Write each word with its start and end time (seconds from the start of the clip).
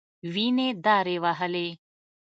وينې 0.33 0.67
دارې 0.85 1.15
وهلې. 1.23 1.67